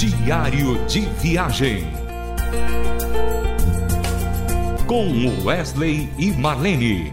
Diário 0.00 0.82
de 0.86 1.00
Viagem. 1.20 1.84
Com 4.86 5.44
Wesley 5.44 6.08
e 6.18 6.30
Marlene. 6.30 7.12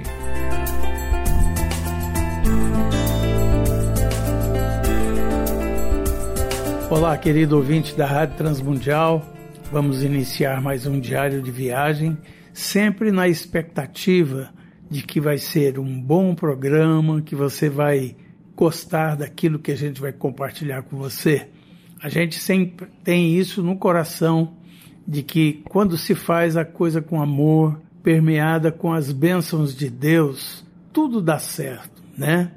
Olá, 6.89 7.17
querido 7.17 7.58
ouvinte 7.58 7.93
da 7.93 8.05
Rádio 8.05 8.38
Transmundial. 8.38 9.21
Vamos 9.69 10.01
iniciar 10.01 10.61
mais 10.61 10.88
um 10.88 10.97
diário 10.97 11.41
de 11.41 11.51
viagem, 11.51 12.17
sempre 12.54 13.11
na 13.11 13.27
expectativa 13.27 14.49
de 14.89 15.04
que 15.04 15.19
vai 15.19 15.38
ser 15.38 15.77
um 15.77 15.99
bom 16.01 16.33
programa, 16.33 17.21
que 17.21 17.35
você 17.35 17.67
vai 17.67 18.15
gostar 18.55 19.17
daquilo 19.17 19.59
que 19.59 19.73
a 19.73 19.77
gente 19.77 19.99
vai 19.99 20.13
compartilhar 20.13 20.83
com 20.83 20.95
você. 20.95 21.49
A 22.02 22.09
gente 22.09 22.39
sempre 22.39 22.88
tem 23.04 23.36
isso 23.36 23.63
no 23.63 23.77
coração 23.77 24.54
de 25.08 25.23
que 25.23 25.63
quando 25.70 25.98
se 25.98 26.13
faz 26.13 26.58
a 26.58 26.66
coisa 26.66 27.02
com 27.02 27.21
amor, 27.21 27.80
permeada 28.04 28.71
com 28.71 28.94
as 28.94 29.12
bênçãos 29.12 29.76
de 29.76 29.90
Deus, 29.90 30.66
tudo 30.94 31.21
dá 31.21 31.40
certo, 31.40 32.04
né? 32.18 32.52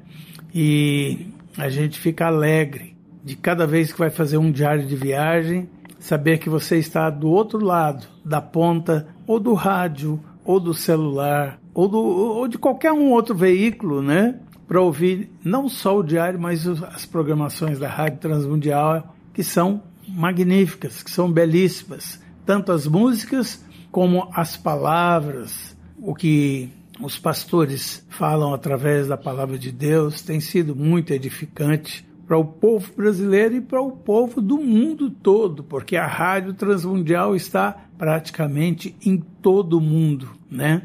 E 0.53 1.27
a 1.57 1.69
gente 1.69 1.99
fica 1.99 2.27
alegre 2.27 2.95
de 3.23 3.35
cada 3.35 3.65
vez 3.65 3.91
que 3.91 3.99
vai 3.99 4.09
fazer 4.09 4.37
um 4.37 4.51
diário 4.51 4.85
de 4.85 4.95
viagem, 4.95 5.69
saber 5.99 6.39
que 6.39 6.49
você 6.49 6.77
está 6.77 7.09
do 7.09 7.29
outro 7.29 7.63
lado 7.63 8.07
da 8.25 8.41
ponta 8.41 9.07
ou 9.27 9.39
do 9.39 9.53
rádio 9.53 10.19
ou 10.43 10.59
do 10.59 10.73
celular 10.73 11.59
ou, 11.73 11.87
do, 11.87 11.99
ou 11.99 12.47
de 12.47 12.57
qualquer 12.57 12.91
um 12.91 13.11
outro 13.11 13.35
veículo, 13.35 14.01
né? 14.01 14.39
Para 14.67 14.81
ouvir 14.81 15.29
não 15.43 15.67
só 15.67 15.97
o 15.97 16.03
diário, 16.03 16.39
mas 16.39 16.67
as 16.67 17.05
programações 17.05 17.79
da 17.79 17.87
Rádio 17.89 18.19
Transmundial, 18.19 19.15
que 19.33 19.43
são 19.43 19.83
magníficas, 20.07 21.03
que 21.03 21.11
são 21.11 21.31
belíssimas. 21.31 22.21
Tanto 22.45 22.71
as 22.71 22.87
músicas 22.87 23.63
como 23.91 24.29
as 24.33 24.57
palavras, 24.57 25.75
o 25.99 26.15
que 26.15 26.69
os 26.99 27.17
pastores 27.17 28.05
falam 28.09 28.53
através 28.53 29.07
da 29.07 29.17
palavra 29.17 29.57
de 29.57 29.71
Deus 29.71 30.21
tem 30.21 30.39
sido 30.39 30.75
muito 30.75 31.11
edificante 31.11 32.05
para 32.27 32.37
o 32.37 32.45
povo 32.45 32.93
brasileiro 32.95 33.55
e 33.55 33.61
para 33.61 33.81
o 33.81 33.91
povo 33.91 34.39
do 34.41 34.57
mundo 34.57 35.09
todo, 35.09 35.63
porque 35.63 35.97
a 35.97 36.07
Rádio 36.07 36.53
Transmundial 36.53 37.35
está 37.35 37.87
praticamente 37.97 38.95
em 39.05 39.17
todo 39.17 39.77
o 39.77 39.81
mundo, 39.81 40.29
né? 40.49 40.83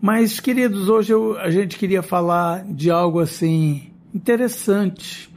Mas, 0.00 0.40
queridos, 0.40 0.88
hoje 0.88 1.12
eu, 1.12 1.38
a 1.38 1.50
gente 1.50 1.76
queria 1.76 2.02
falar 2.02 2.64
de 2.64 2.90
algo 2.90 3.20
assim 3.20 3.90
interessante, 4.14 5.28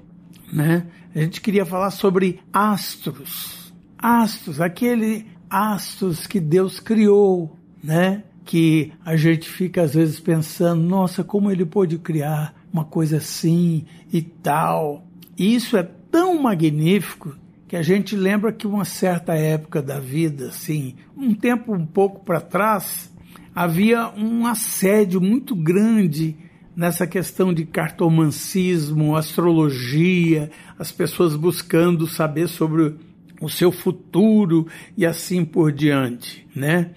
né? 0.52 0.88
A 1.16 1.20
gente 1.20 1.42
queria 1.42 1.66
falar 1.66 1.92
sobre 1.92 2.40
astros. 2.52 3.72
Astros, 3.98 4.60
aquele 4.60 5.28
astros 5.50 6.26
que 6.26 6.40
Deus 6.40 6.80
criou, 6.80 7.56
né? 7.84 8.24
Que 8.44 8.92
a 9.06 9.16
gente 9.16 9.48
fica 9.48 9.84
às 9.84 9.94
vezes 9.94 10.20
pensando, 10.20 10.82
nossa, 10.82 11.24
como 11.24 11.52
ele 11.52 11.66
pôde 11.66 12.00
criar 12.00 12.56
uma 12.74 12.84
coisa 12.84 13.18
assim 13.18 13.86
e 14.12 14.22
tal. 14.22 15.06
E 15.38 15.54
isso 15.54 15.78
é 15.78 15.84
tão 15.84 16.42
magnífico 16.42 17.36
que 17.68 17.76
a 17.76 17.84
gente 17.84 18.16
lembra 18.16 18.52
que 18.52 18.68
uma 18.68 18.86
certa 18.86 19.36
época 19.36 19.82
da 19.82 20.00
vida, 20.00 20.48
assim, 20.48 20.96
um 21.16 21.34
tempo 21.34 21.74
um 21.74 21.86
pouco 21.86 22.24
para 22.26 22.42
trás, 22.42 23.12
havia 23.56 24.10
um 24.10 24.48
assédio 24.48 25.22
muito 25.22 25.56
grande 25.56 26.36
nessa 26.76 27.06
questão 27.06 27.54
de 27.54 27.66
cartomancismo, 27.66 29.16
astrologia, 29.16 30.50
as 30.78 30.92
pessoas 30.92 31.36
buscando 31.36 32.08
saber 32.08 32.48
sobre 32.48 32.96
o 33.42 33.50
seu 33.50 33.72
futuro 33.72 34.68
e 34.98 35.06
assim 35.06 35.44
por 35.44 35.72
diante, 35.72 36.48
né? 36.56 36.92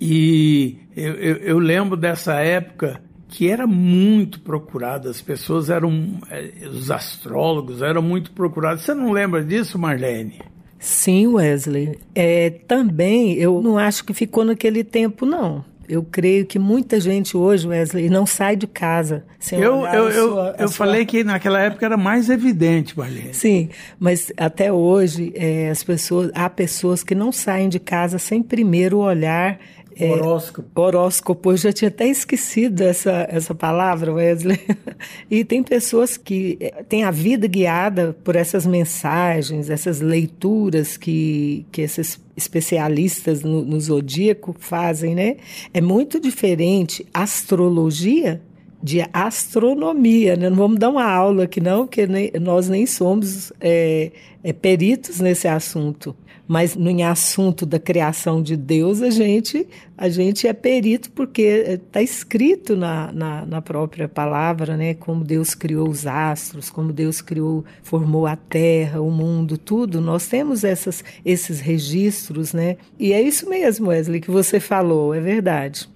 E 0.00 0.76
eu, 0.96 1.14
eu, 1.14 1.36
eu 1.36 1.58
lembro 1.58 1.96
dessa 1.96 2.34
época 2.34 3.02
que 3.28 3.48
era 3.50 3.66
muito 3.66 4.40
procurada, 4.40 5.10
as 5.10 5.20
pessoas 5.20 5.68
eram, 5.68 6.18
eh, 6.30 6.66
os 6.68 6.90
astrólogos 6.90 7.82
eram 7.82 8.00
muito 8.00 8.30
procurados. 8.32 8.84
Você 8.84 8.94
não 8.94 9.12
lembra 9.12 9.44
disso, 9.44 9.78
Marlene? 9.78 10.40
Sim, 10.78 11.26
Wesley. 11.26 11.98
É, 12.14 12.50
também 12.50 13.34
eu 13.34 13.60
não 13.60 13.76
acho 13.76 14.04
que 14.04 14.14
ficou 14.14 14.44
naquele 14.44 14.82
tempo, 14.82 15.26
não. 15.26 15.64
Eu 15.88 16.02
creio 16.02 16.44
que 16.44 16.58
muita 16.58 17.00
gente 17.00 17.36
hoje, 17.36 17.66
Wesley, 17.66 18.10
não 18.10 18.26
sai 18.26 18.56
de 18.56 18.66
casa 18.66 19.24
sem 19.38 19.58
Eu, 19.58 19.86
eu, 19.86 20.10
eu, 20.10 20.28
sua, 20.28 20.54
eu 20.58 20.68
sua... 20.68 20.76
falei 20.76 21.06
que 21.06 21.24
naquela 21.24 21.60
época 21.60 21.86
era 21.86 21.96
mais 21.96 22.28
evidente, 22.28 22.96
Marlene. 22.96 23.32
Sim, 23.32 23.70
mas 23.98 24.32
até 24.36 24.72
hoje 24.72 25.32
é, 25.34 25.70
as 25.70 25.82
pessoas, 25.82 26.30
há 26.34 26.50
pessoas 26.50 27.02
que 27.02 27.14
não 27.14 27.32
saem 27.32 27.68
de 27.68 27.78
casa 27.78 28.18
sem 28.18 28.42
primeiro 28.42 28.98
olhar 28.98 29.58
é, 29.98 30.10
horóscopo. 30.10 30.80
Horóscopo, 30.80 31.52
eu 31.52 31.56
já 31.56 31.72
tinha 31.72 31.88
até 31.88 32.06
esquecido 32.06 32.82
essa, 32.82 33.26
essa 33.30 33.54
palavra, 33.54 34.12
Wesley. 34.12 34.60
e 35.30 35.44
tem 35.44 35.62
pessoas 35.62 36.16
que 36.16 36.56
é, 36.60 36.82
têm 36.84 37.04
a 37.04 37.10
vida 37.10 37.46
guiada 37.46 38.16
por 38.24 38.36
essas 38.36 38.64
mensagens, 38.66 39.68
essas 39.68 40.00
leituras 40.00 40.96
que, 40.96 41.66
que 41.72 41.82
esses 41.82 42.20
especialistas 42.36 43.42
no, 43.42 43.64
no 43.64 43.80
zodíaco 43.80 44.54
fazem, 44.58 45.14
né? 45.14 45.36
É 45.74 45.80
muito 45.80 46.20
diferente 46.20 47.04
astrologia 47.12 48.40
de 48.82 49.04
astronomia, 49.12 50.36
né? 50.36 50.48
Não 50.48 50.56
vamos 50.56 50.78
dar 50.78 50.90
uma 50.90 51.04
aula 51.04 51.44
aqui 51.44 51.60
não, 51.60 51.86
porque 51.86 52.06
nem, 52.06 52.30
nós 52.40 52.68
nem 52.68 52.86
somos 52.86 53.52
é, 53.60 54.12
é, 54.42 54.52
peritos 54.52 55.20
nesse 55.20 55.48
assunto. 55.48 56.14
Mas 56.46 56.74
no 56.74 57.04
assunto 57.04 57.66
da 57.66 57.78
criação 57.78 58.42
de 58.42 58.56
Deus, 58.56 59.02
a 59.02 59.10
gente, 59.10 59.66
a 59.98 60.08
gente 60.08 60.48
é 60.48 60.52
perito 60.54 61.10
porque 61.10 61.42
está 61.42 62.00
escrito 62.00 62.74
na, 62.74 63.12
na, 63.12 63.44
na, 63.44 63.60
própria 63.60 64.08
palavra, 64.08 64.74
né? 64.74 64.94
Como 64.94 65.24
Deus 65.24 65.54
criou 65.54 65.90
os 65.90 66.06
astros, 66.06 66.70
como 66.70 66.90
Deus 66.90 67.20
criou, 67.20 67.66
formou 67.82 68.26
a 68.26 68.34
terra, 68.34 68.98
o 69.02 69.10
mundo, 69.10 69.58
tudo. 69.58 70.00
Nós 70.00 70.26
temos 70.26 70.64
essas, 70.64 71.04
esses 71.22 71.60
registros, 71.60 72.54
né? 72.54 72.78
E 72.98 73.12
é 73.12 73.20
isso 73.20 73.46
mesmo, 73.46 73.88
Wesley, 73.88 74.20
que 74.20 74.30
você 74.30 74.58
falou, 74.58 75.12
é 75.12 75.20
verdade. 75.20 75.86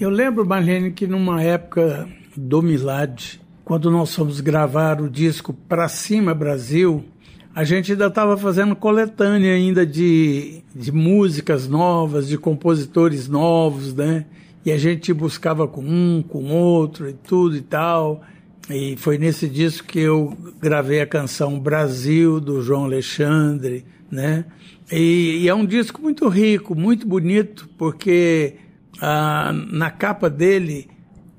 Eu 0.00 0.08
lembro, 0.08 0.46
Marlene, 0.46 0.90
que 0.90 1.06
numa 1.06 1.42
época 1.42 2.08
do 2.38 2.62
Milad, 2.62 3.40
quando 3.64 3.90
nós 3.90 4.14
fomos 4.14 4.40
gravar 4.40 5.00
o 5.00 5.10
disco 5.10 5.52
Pra 5.52 5.88
Cima 5.88 6.32
Brasil, 6.32 7.04
a 7.52 7.64
gente 7.64 7.92
ainda 7.92 8.06
estava 8.06 8.36
fazendo 8.36 8.76
coletânea 8.76 9.52
ainda 9.54 9.84
de, 9.84 10.62
de 10.72 10.92
músicas 10.92 11.66
novas, 11.66 12.28
de 12.28 12.38
compositores 12.38 13.26
novos, 13.26 13.92
né? 13.92 14.26
E 14.64 14.70
a 14.70 14.78
gente 14.78 15.12
buscava 15.12 15.66
com 15.66 15.80
um, 15.82 16.22
com 16.22 16.44
outro 16.44 17.08
e 17.08 17.12
tudo 17.12 17.56
e 17.56 17.60
tal. 17.60 18.22
E 18.70 18.96
foi 18.96 19.18
nesse 19.18 19.48
disco 19.48 19.88
que 19.88 19.98
eu 19.98 20.36
gravei 20.60 21.00
a 21.00 21.06
canção 21.06 21.58
Brasil, 21.58 22.38
do 22.38 22.62
João 22.62 22.84
Alexandre, 22.84 23.84
né? 24.10 24.44
E, 24.92 25.40
e 25.42 25.48
é 25.48 25.54
um 25.54 25.66
disco 25.66 26.00
muito 26.00 26.28
rico, 26.28 26.74
muito 26.76 27.06
bonito, 27.06 27.68
porque 27.76 28.54
ah, 29.00 29.52
na 29.52 29.90
capa 29.90 30.30
dele 30.30 30.88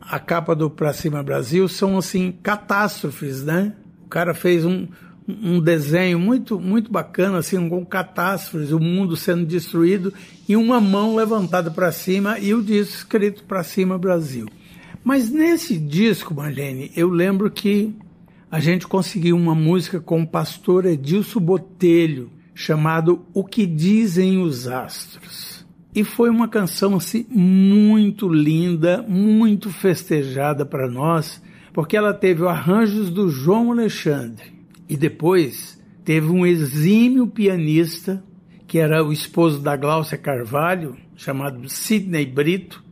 a 0.09 0.19
capa 0.19 0.55
do 0.55 0.71
Pra 0.71 0.91
Cima 0.91 1.21
Brasil 1.21 1.67
são 1.67 1.97
assim 1.97 2.31
catástrofes, 2.31 3.43
né? 3.43 3.75
O 4.03 4.07
cara 4.09 4.33
fez 4.33 4.65
um, 4.65 4.87
um 5.27 5.61
desenho 5.61 6.17
muito 6.17 6.59
muito 6.59 6.91
bacana 6.91 7.37
assim 7.37 7.69
com 7.69 7.85
catástrofes, 7.85 8.71
o 8.71 8.79
mundo 8.79 9.15
sendo 9.15 9.45
destruído 9.45 10.11
e 10.47 10.55
uma 10.55 10.81
mão 10.81 11.15
levantada 11.15 11.69
para 11.69 11.91
cima 11.91 12.39
e 12.39 12.55
o 12.55 12.63
disco 12.63 12.95
escrito 12.95 13.43
Pra 13.43 13.63
Cima 13.63 13.99
Brasil. 13.99 14.47
Mas 15.03 15.29
nesse 15.29 15.77
disco, 15.77 16.33
Marlene, 16.33 16.91
eu 16.95 17.07
lembro 17.07 17.49
que 17.51 17.95
a 18.49 18.59
gente 18.59 18.87
conseguiu 18.87 19.37
uma 19.37 19.53
música 19.53 19.99
com 19.99 20.23
o 20.23 20.27
pastor 20.27 20.87
Edilson 20.87 21.39
Botelho 21.39 22.31
chamado 22.55 23.25
O 23.31 23.43
que 23.43 23.67
dizem 23.67 24.41
os 24.41 24.67
astros. 24.67 25.58
E 25.93 26.03
foi 26.03 26.29
uma 26.29 26.47
canção 26.47 26.95
assim 26.95 27.25
muito 27.29 28.29
linda, 28.29 29.03
muito 29.07 29.69
festejada 29.71 30.65
para 30.65 30.87
nós, 30.87 31.41
porque 31.73 31.97
ela 31.97 32.13
teve 32.13 32.45
arranjos 32.45 33.09
do 33.09 33.29
João 33.29 33.71
Alexandre 33.71 34.53
e 34.87 34.95
depois 34.95 35.81
teve 36.05 36.27
um 36.27 36.45
exímio 36.45 37.27
pianista 37.27 38.23
que 38.67 38.77
era 38.77 39.03
o 39.03 39.11
esposo 39.11 39.59
da 39.59 39.75
Gláucia 39.75 40.15
Carvalho, 40.15 40.95
chamado 41.15 41.67
Sidney 41.67 42.27
Brito, 42.27 42.83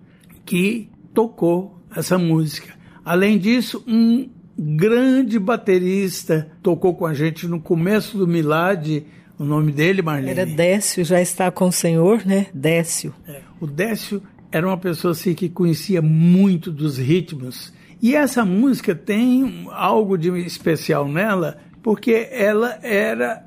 que 0.44 0.90
tocou 1.14 1.80
essa 1.96 2.18
música. 2.18 2.74
Além 3.06 3.38
disso, 3.38 3.84
um 3.88 4.28
grande 4.58 5.38
baterista 5.38 6.50
tocou 6.64 6.96
com 6.96 7.06
a 7.06 7.14
gente 7.14 7.48
no 7.48 7.62
começo 7.62 8.18
do 8.18 8.28
Milad 8.28 9.04
o 9.38 9.44
nome 9.44 9.72
dele, 9.72 10.02
Marlene? 10.02 10.32
Era 10.32 10.46
Décio, 10.46 11.04
já 11.04 11.22
está 11.22 11.52
com 11.52 11.68
o 11.68 11.72
senhor, 11.72 12.26
né? 12.26 12.48
Décio. 12.54 13.14
É, 13.28 13.42
o 13.60 13.68
Décio 13.68 14.22
era 14.52 14.66
uma 14.66 14.78
pessoa 14.78 15.12
assim 15.12 15.34
que 15.34 15.50
conhecia 15.50 16.02
muito 16.02 16.72
dos 16.72 16.98
ritmos. 16.98 17.74
E 18.02 18.16
essa 18.16 18.46
música 18.46 18.96
tem 18.96 19.68
algo 19.72 20.18
de 20.18 20.30
especial 20.40 21.08
nela, 21.08 21.58
porque 21.82 22.28
ela 22.32 22.78
era 22.82 23.44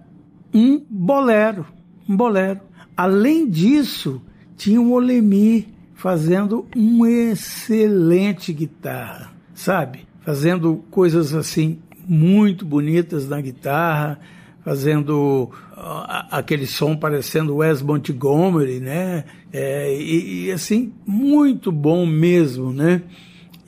um 0.52 0.84
bolero, 0.88 1.66
um 2.08 2.16
bolero. 2.16 2.60
Além 2.96 3.48
disso, 3.48 4.20
tinha 4.56 4.80
o 4.80 4.92
Olemir 4.92 5.66
fazendo 5.94 6.66
uma 6.74 7.08
excelente 7.08 8.52
guitarra, 8.52 9.32
sabe? 9.54 10.06
Fazendo 10.20 10.84
coisas 10.90 11.34
assim 11.34 11.78
muito 12.06 12.64
bonitas 12.64 13.28
na 13.28 13.40
guitarra, 13.40 14.18
fazendo 14.64 15.50
uh, 15.76 16.26
aquele 16.30 16.66
som 16.66 16.96
parecendo 16.96 17.56
Wes 17.56 17.82
Montgomery, 17.82 18.80
né? 18.80 19.24
É, 19.52 19.94
e, 19.96 20.46
e, 20.46 20.52
assim, 20.52 20.92
muito 21.06 21.72
bom 21.72 22.06
mesmo, 22.06 22.72
né? 22.72 23.02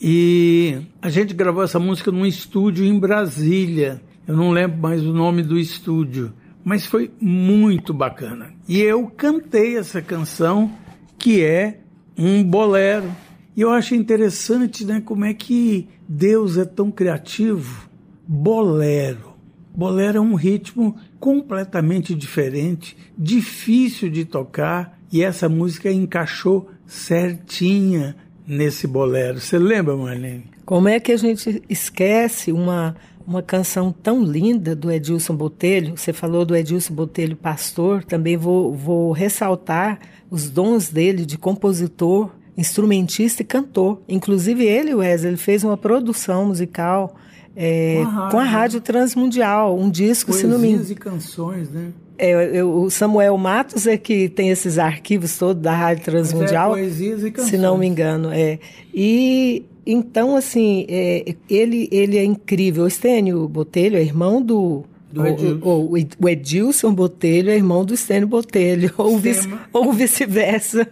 E 0.01 0.79
a 1.01 1.09
gente 1.09 1.33
gravou 1.33 1.63
essa 1.63 1.79
música 1.79 2.11
num 2.11 2.27
estúdio 2.27 2.85
em 2.85 2.99
Brasília. 2.99 4.03
Eu 4.27 4.37
não 4.37 4.51
lembro 4.51 4.79
mais 4.79 5.05
o 5.05 5.13
nome 5.13 5.43
do 5.43 5.59
estúdio, 5.59 6.33
mas 6.65 6.87
foi 6.87 7.11
muito 7.21 7.95
bacana. 7.95 8.53
E 8.69 8.81
eu 8.81 9.07
cantei 9.07 9.77
essa 9.77 10.03
canção 10.03 10.71
que 11.19 11.43
é 11.43 11.81
um 12.19 12.43
bolero. 12.43 13.11
E 13.57 13.61
eu 13.61 13.71
acho 13.71 13.95
interessante, 13.95 14.85
né, 14.85 15.01
como 15.05 15.25
é 15.25 15.35
que 15.35 15.89
Deus 16.09 16.57
é 16.57 16.65
tão 16.65 16.91
criativo. 16.91 17.89
Bolero. 18.27 19.32
Bolero 19.75 20.19
é 20.19 20.21
um 20.21 20.35
ritmo 20.35 20.97
completamente 21.19 22.15
diferente, 22.15 22.97
difícil 23.17 24.11
de 24.11 24.25
tocar, 24.25 24.99
e 25.11 25.23
essa 25.23 25.49
música 25.49 25.91
encaixou 25.91 26.71
certinha 26.87 28.17
nesse 28.47 28.87
bolero. 28.87 29.41
Você 29.41 29.59
lembra, 29.59 29.97
Marlene? 29.97 30.45
Como 30.65 30.89
é 30.89 31.01
que 31.01 31.13
a 31.13 31.17
gente 31.17 31.63
esquece 31.69 32.53
uma 32.53 32.97
uma 33.27 33.43
canção 33.43 33.93
tão 33.93 34.23
linda 34.23 34.75
do 34.75 34.91
Edilson 34.91 35.37
Botelho. 35.37 35.97
Você 35.97 36.13
falou 36.13 36.45
do 36.45 36.57
Edilson 36.57 36.95
Botelho 36.95 37.37
pastor, 37.37 38.05
também 38.05 38.37
vou, 38.37 38.75
vou 38.75 39.13
ressaltar 39.13 40.01
os 40.31 40.51
dons 40.51 40.89
dele 40.89 41.25
de 41.25 41.39
compositor, 41.39 42.31
instrumentista 42.57 43.43
e 43.43 43.45
cantor. 43.45 44.01
Inclusive 44.09 44.65
ele, 44.65 44.95
Wesley, 44.95 45.31
ele 45.31 45.37
fez 45.37 45.65
uma 45.65 45.77
produção 45.77 46.47
musical 46.47 47.15
é, 47.55 48.03
com, 48.03 48.21
a 48.21 48.31
com 48.31 48.39
a 48.39 48.45
Rádio 48.45 48.81
Transmundial, 48.81 49.79
um 49.79 49.91
disco, 49.91 50.31
Poesias 50.31 50.51
se 50.51 50.53
não 50.53 50.59
me 50.59 50.71
engano. 50.71 50.91
e 50.91 50.95
canções, 50.95 51.71
né? 51.71 51.93
É, 52.19 52.59
eu, 52.59 52.83
o 52.83 52.91
Samuel 52.91 53.37
Matos 53.37 53.87
é 53.87 53.97
que 53.97 54.29
tem 54.29 54.51
esses 54.51 54.79
arquivos 54.79 55.37
todos 55.37 55.63
da 55.63 55.75
Rádio 55.75 56.05
Transmundial. 56.05 56.77
É 56.77 56.81
poesias 56.81 57.25
e 57.25 57.31
canções. 57.31 57.51
Se 57.51 57.59
não 57.59 57.77
me 57.77 57.87
engano, 57.87 58.31
é. 58.33 58.59
E 58.95 59.65
então, 59.85 60.37
assim, 60.37 60.87
é, 60.89 61.35
ele, 61.51 61.89
ele 61.91 62.17
é 62.17 62.25
incrível. 62.25 62.85
O 62.85 62.87
Estênio 62.87 63.49
Botelho 63.49 63.97
é 63.97 64.03
irmão 64.03 64.41
do. 64.41 64.85
Do 65.13 65.27
Edilson. 65.27 66.09
O, 66.19 66.29
Edilson 66.29 66.95
Botelho 66.95 67.51
é 67.51 67.57
irmão 67.57 67.85
do 67.85 67.93
Estênio 67.93 68.27
Botelho, 68.27 68.93
ou, 68.97 69.19
vice, 69.19 69.49
ou 69.73 69.93
vice-versa. 69.93 70.89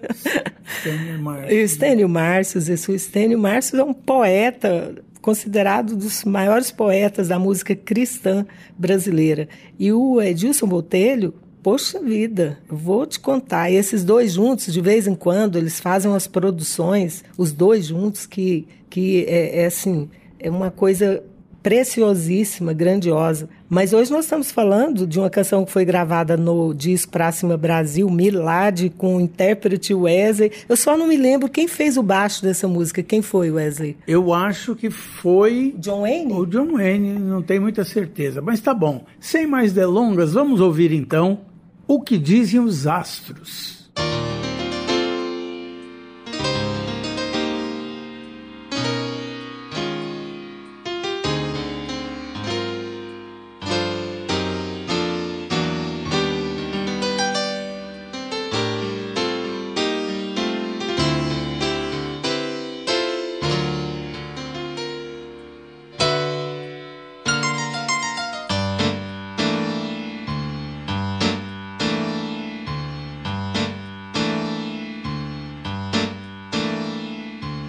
Estênio 0.76 1.22
Márcio. 1.22 1.52
E 1.52 1.60
o 1.60 1.64
Estênio 1.64 2.08
Márcio, 2.08 2.60
o 2.60 2.94
Estênio 2.94 3.38
Márcio 3.38 3.80
é 3.80 3.84
um 3.84 3.94
poeta 3.94 4.94
considerado 5.20 5.96
dos 5.96 6.24
maiores 6.24 6.70
poetas 6.70 7.28
da 7.28 7.38
música 7.38 7.74
cristã 7.74 8.46
brasileira. 8.76 9.48
E 9.78 9.92
o 9.92 10.20
Edilson 10.20 10.66
Botelho, 10.66 11.34
poxa 11.62 12.00
vida, 12.00 12.58
vou 12.68 13.06
te 13.06 13.18
contar. 13.18 13.70
E 13.70 13.76
esses 13.76 14.04
dois 14.04 14.32
juntos, 14.32 14.72
de 14.72 14.80
vez 14.80 15.06
em 15.06 15.14
quando, 15.14 15.56
eles 15.56 15.80
fazem 15.80 16.10
umas 16.10 16.26
produções, 16.26 17.24
os 17.36 17.52
dois 17.52 17.86
juntos, 17.86 18.26
que, 18.26 18.66
que 18.88 19.24
é, 19.26 19.62
é 19.62 19.66
assim, 19.66 20.08
é 20.38 20.50
uma 20.50 20.70
coisa 20.70 21.22
preciosíssima, 21.62 22.72
grandiosa. 22.72 23.48
Mas 23.68 23.92
hoje 23.92 24.10
nós 24.10 24.24
estamos 24.24 24.50
falando 24.50 25.06
de 25.06 25.18
uma 25.18 25.30
canção 25.30 25.64
que 25.64 25.72
foi 25.72 25.84
gravada 25.84 26.36
no 26.36 26.74
disco 26.74 27.12
Pra 27.12 27.30
Cima 27.30 27.56
Brasil, 27.56 28.08
Milad, 28.10 28.90
com 28.96 29.16
o 29.16 29.20
intérprete 29.20 29.94
Wesley. 29.94 30.52
Eu 30.68 30.76
só 30.76 30.96
não 30.96 31.06
me 31.06 31.16
lembro 31.16 31.48
quem 31.48 31.68
fez 31.68 31.96
o 31.96 32.02
baixo 32.02 32.42
dessa 32.42 32.66
música. 32.66 33.02
Quem 33.02 33.22
foi, 33.22 33.50
Wesley? 33.50 33.96
Eu 34.06 34.32
acho 34.32 34.74
que 34.74 34.90
foi. 34.90 35.74
John 35.78 36.02
Wayne? 36.02 36.32
O 36.32 36.46
John 36.46 36.72
Wayne, 36.72 37.18
não 37.18 37.42
tenho 37.42 37.62
muita 37.62 37.84
certeza. 37.84 38.40
Mas 38.42 38.60
tá 38.60 38.74
bom. 38.74 39.04
Sem 39.20 39.46
mais 39.46 39.72
delongas, 39.72 40.32
vamos 40.32 40.60
ouvir 40.60 40.92
então 40.92 41.40
o 41.86 42.00
que 42.00 42.18
dizem 42.18 42.60
os 42.60 42.86
astros. 42.86 43.79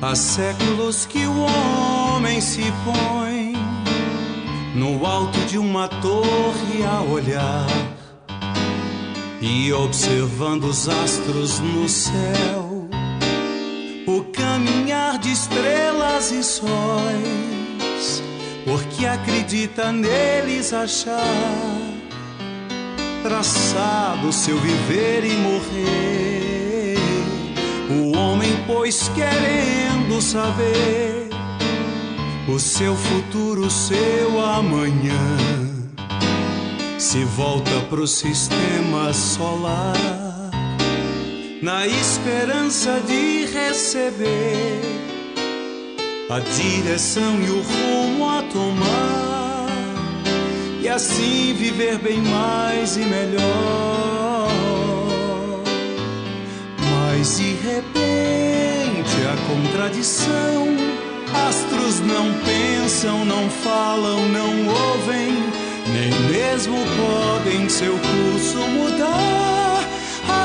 Há 0.03 0.15
séculos 0.15 1.05
que 1.05 1.27
o 1.27 1.45
homem 1.45 2.41
se 2.41 2.63
põe 2.83 3.53
no 4.73 5.05
alto 5.05 5.37
de 5.41 5.59
uma 5.59 5.87
torre 5.87 6.83
a 6.83 7.01
olhar 7.01 7.67
e 9.39 9.71
observando 9.71 10.63
os 10.63 10.89
astros 10.89 11.59
no 11.59 11.87
céu, 11.87 12.89
o 14.07 14.23
caminhar 14.33 15.19
de 15.19 15.31
estrelas 15.31 16.31
e 16.31 16.43
sóis, 16.43 18.23
porque 18.65 19.05
acredita 19.05 19.91
neles 19.91 20.73
achar 20.73 21.21
traçado 23.21 24.33
seu 24.33 24.57
viver 24.57 25.25
e 25.25 25.35
morrer. 25.37 26.30
O 27.91 28.15
homem, 28.15 28.51
pois, 28.65 29.09
querendo 29.09 30.21
saber 30.21 31.29
o 32.47 32.57
seu 32.57 32.95
futuro, 32.95 33.65
o 33.65 33.69
seu 33.69 34.39
amanhã, 34.39 35.19
se 36.97 37.25
volta 37.25 37.71
pro 37.89 38.07
sistema 38.07 39.13
solar, 39.13 40.51
na 41.61 41.85
esperança 41.85 43.01
de 43.05 43.45
receber 43.45 44.79
a 46.29 46.39
direção 46.39 47.41
e 47.41 47.49
o 47.49 47.61
rumo 47.61 48.29
a 48.29 48.41
tomar, 48.43 49.67
e 50.81 50.87
assim 50.87 51.53
viver 51.53 51.97
bem 51.97 52.21
mais 52.21 52.95
e 52.95 53.01
melhor 53.01 54.50
mas 57.21 57.37
de 57.37 57.53
repente 57.53 59.15
a 59.31 59.35
contradição. 59.47 60.65
Astros 61.47 61.99
não 61.99 62.33
pensam, 62.43 63.23
não 63.25 63.47
falam, 63.47 64.27
não 64.29 64.67
ouvem, 64.67 65.31
nem 65.93 66.09
mesmo 66.31 66.77
podem 66.97 67.69
seu 67.69 67.93
curso 67.93 68.57
mudar. 68.57 69.83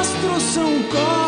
Astros 0.00 0.42
são 0.42 0.70
corpos 0.90 1.25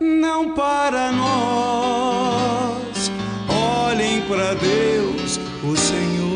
não 0.00 0.54
para 0.54 1.12
nós, 1.12 2.80
olhem 3.48 4.22
para 4.22 4.54
Deus, 4.54 5.38
o 5.62 5.76
Senhor. 5.76 6.30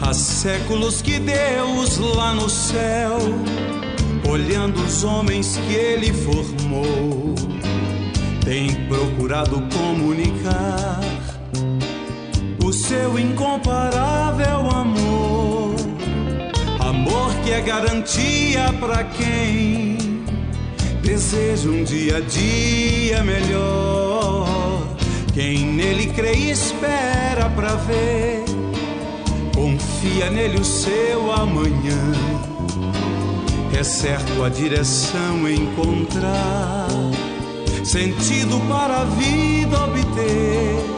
Há 0.00 0.14
séculos 0.14 1.02
que 1.02 1.18
Deus 1.18 1.98
lá 1.98 2.32
no 2.34 2.48
céu 2.48 3.18
olhando 4.30 4.80
os 4.80 5.02
homens 5.02 5.56
que 5.56 5.74
ele 5.74 6.12
formou, 6.12 7.34
tem 8.44 8.72
procurado 8.86 9.60
comunicar 9.76 11.00
seu 12.72 13.18
incomparável 13.18 14.70
amor, 14.70 15.74
a 16.80 17.42
que 17.44 17.50
é 17.50 17.60
garantia 17.60 18.72
para 18.80 19.04
quem 19.04 19.98
deseja 21.02 21.68
um 21.68 21.84
dia 21.84 22.16
a 22.16 22.20
dia 22.20 23.22
melhor. 23.22 24.82
Quem 25.34 25.66
nele 25.66 26.06
crê 26.08 26.34
e 26.34 26.50
espera 26.50 27.48
para 27.50 27.74
ver, 27.76 28.44
confia 29.54 30.30
nele 30.30 30.58
o 30.58 30.64
seu 30.64 31.32
amanhã. 31.32 32.12
É 33.78 33.82
certo 33.82 34.44
a 34.44 34.48
direção 34.48 35.48
encontrar, 35.48 36.88
sentido 37.82 38.60
para 38.68 39.00
a 39.00 39.04
vida 39.04 39.84
obter, 39.84 40.91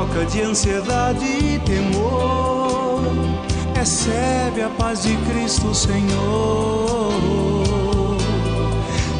troca 0.00 0.24
de 0.24 0.40
ansiedade 0.40 1.24
e 1.24 1.58
temor. 1.58 3.02
Recebe 3.74 4.62
a 4.62 4.68
paz 4.70 5.02
de 5.02 5.14
Cristo 5.28 5.74
Senhor. 5.74 7.12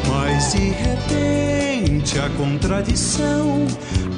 Mas 0.07 0.53
de 0.53 0.69
repente 0.69 2.17
a 2.19 2.29
contradição. 2.31 3.67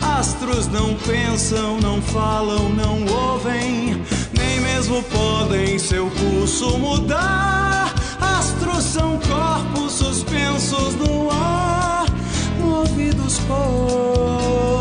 Astros 0.01 0.67
não 0.67 0.96
pensam, 0.96 1.79
não 1.82 2.01
falam, 2.01 2.70
não 2.70 3.05
ouvem, 3.05 4.01
nem 4.38 4.62
mesmo 4.62 5.03
podem 5.03 5.77
seu 5.77 6.10
curso 6.12 6.77
mudar. 6.77 7.93
Astros 8.22 8.84
são 8.84 9.20
corpos 9.20 9.93
suspensos 9.93 10.96
no 10.96 11.29
ar, 11.32 12.05
movidos 12.60 13.39
por 13.39 14.73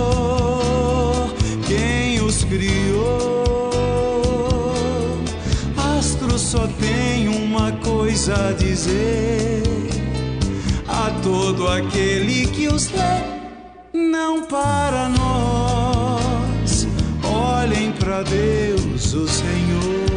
só 6.53 6.69
tem 6.79 7.29
uma 7.29 7.73
coisa 7.83 8.35
a 8.51 8.53
dizer 8.53 9.63
a 10.87 11.11
todo 11.23 11.67
aquele 11.67 12.47
que 12.49 12.69
os 12.69 12.91
lê. 12.91 13.41
Não 13.95 14.43
para 14.43 15.09
nós, 15.09 16.87
olhem 17.25 17.91
para 17.93 18.23
Deus, 18.23 19.15
o 19.15 19.27
Senhor. 19.27 20.12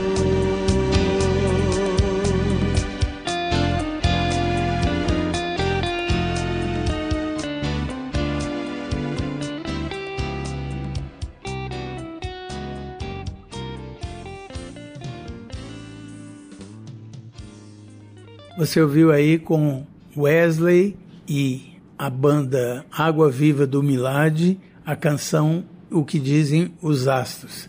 Você 18.58 18.80
ouviu 18.80 19.12
aí 19.12 19.38
com 19.38 19.86
Wesley 20.16 20.96
e 21.28 21.74
a 21.98 22.10
banda 22.10 22.86
Água 22.90 23.30
Viva 23.30 23.68
do 23.68 23.84
Milad, 23.84 24.58
a 24.86 24.96
canção 24.96 25.66
O 25.92 26.06
que 26.06 26.18
Dizem 26.18 26.72
os 26.82 27.06
Astros. 27.06 27.68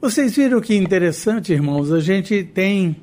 Vocês 0.00 0.36
viram 0.36 0.60
que 0.60 0.76
interessante, 0.76 1.52
irmãos? 1.52 1.90
A 1.90 1.98
gente 1.98 2.44
tem, 2.44 2.94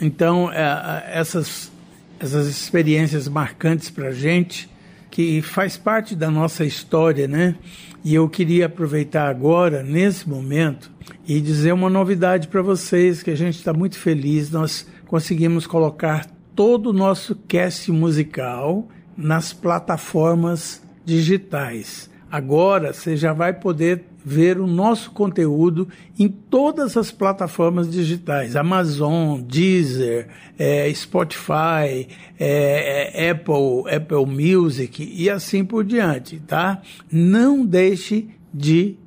então, 0.00 0.50
essas, 0.50 1.70
essas 2.18 2.46
experiências 2.46 3.28
marcantes 3.28 3.90
para 3.90 4.08
a 4.08 4.12
gente, 4.12 4.66
que 5.10 5.42
faz 5.42 5.76
parte 5.76 6.16
da 6.16 6.30
nossa 6.30 6.64
história, 6.64 7.28
né? 7.28 7.56
E 8.02 8.14
eu 8.14 8.26
queria 8.26 8.64
aproveitar 8.64 9.28
agora, 9.28 9.82
nesse 9.82 10.26
momento, 10.26 10.90
e 11.28 11.42
dizer 11.42 11.74
uma 11.74 11.90
novidade 11.90 12.48
para 12.48 12.62
vocês, 12.62 13.22
que 13.22 13.30
a 13.30 13.36
gente 13.36 13.56
está 13.56 13.74
muito 13.74 13.98
feliz, 13.98 14.50
nós 14.50 14.86
conseguimos 15.06 15.66
colocar 15.66 16.39
todo 16.60 16.90
o 16.90 16.92
nosso 16.92 17.34
cast 17.48 17.90
musical 17.90 18.86
nas 19.16 19.50
plataformas 19.50 20.82
digitais. 21.06 22.10
Agora 22.30 22.92
você 22.92 23.16
já 23.16 23.32
vai 23.32 23.54
poder 23.54 24.04
ver 24.22 24.60
o 24.60 24.66
nosso 24.66 25.10
conteúdo 25.12 25.88
em 26.18 26.28
todas 26.28 26.98
as 26.98 27.10
plataformas 27.10 27.90
digitais: 27.90 28.56
Amazon, 28.56 29.40
Deezer, 29.40 30.28
é, 30.58 30.92
Spotify, 30.92 32.06
é, 32.38 33.30
Apple, 33.30 33.90
Apple 33.90 34.26
Music 34.26 35.02
e 35.16 35.30
assim 35.30 35.64
por 35.64 35.82
diante, 35.82 36.40
tá? 36.40 36.82
Não 37.10 37.64
deixe 37.64 38.28
de 38.52 38.98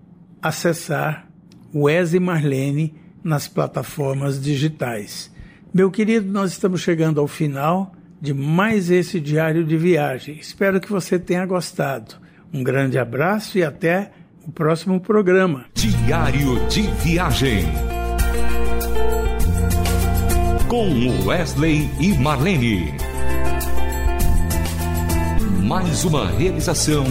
acessar 0.41 1.29
Wes 1.71 2.15
e 2.15 2.19
Marlene 2.19 2.95
nas 3.23 3.47
plataformas 3.47 4.41
digitais. 4.41 5.31
Meu 5.73 5.89
querido, 5.89 6.31
nós 6.31 6.51
estamos 6.51 6.81
chegando 6.81 7.19
ao 7.19 7.27
final 7.27 7.93
de 8.21 8.31
mais 8.31 8.91
esse 8.91 9.19
diário 9.19 9.65
de 9.65 9.75
viagem. 9.75 10.37
Espero 10.39 10.79
que 10.79 10.91
você 10.91 11.17
tenha 11.17 11.43
gostado. 11.47 12.13
Um 12.53 12.63
grande 12.63 12.99
abraço 12.99 13.57
e 13.57 13.63
até 13.63 14.11
o 14.47 14.51
próximo 14.51 15.01
programa. 15.01 15.65
Diário 15.73 16.67
de 16.67 16.83
viagem. 17.03 17.65
Com 20.67 21.25
Wesley 21.25 21.89
e 21.99 22.13
Marlene. 22.19 22.93
Mais 25.63 26.05
uma 26.05 26.29
realização 26.29 27.03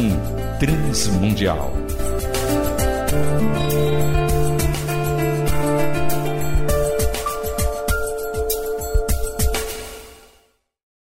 transmundial. 0.60 1.74